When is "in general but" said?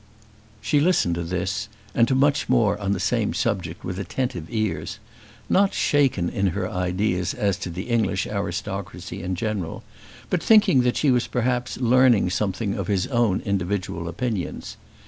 9.21-10.41